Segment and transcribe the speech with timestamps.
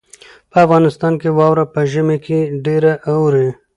[0.51, 3.47] په افغانستان کې واوره په ژمي کې ډېره اوري.